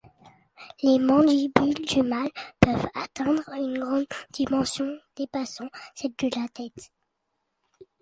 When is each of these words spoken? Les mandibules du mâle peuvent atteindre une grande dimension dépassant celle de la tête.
Les 0.81 0.97
mandibules 0.97 1.75
du 1.85 2.01
mâle 2.01 2.31
peuvent 2.59 2.87
atteindre 2.95 3.47
une 3.53 3.77
grande 3.77 4.07
dimension 4.31 4.97
dépassant 5.15 5.69
celle 5.95 6.15
de 6.17 6.39
la 6.41 6.47
tête. 6.47 6.91